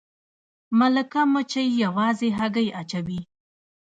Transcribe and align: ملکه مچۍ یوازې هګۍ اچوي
ملکه 0.79 1.21
مچۍ 1.31 1.67
یوازې 1.83 2.29
هګۍ 2.39 2.67
اچوي 2.81 3.19